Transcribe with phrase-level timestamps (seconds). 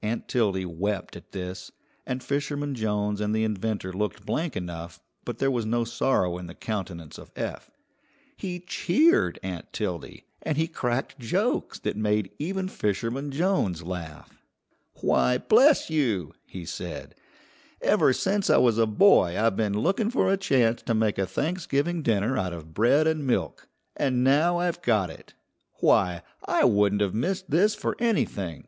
[0.00, 1.70] Aunt Tildy wept at this,
[2.06, 6.46] and Fisherman Jones and the inventor looked blank enough, but there was no sorrow in
[6.46, 7.70] the countenance of Eph.
[8.34, 14.40] He cheered Aunt Tildy, and he cracked jokes that made even Fisherman Jones laugh.
[15.02, 17.14] "Why, bless you!" he said,
[17.82, 21.26] "ever since I was a boy I've been looking for a chance to make a
[21.26, 23.68] Thanksgiving dinner out of bread and milk.
[23.98, 25.34] And now I've got it.
[25.80, 28.66] Why, I wouldn't have missed this for anything!"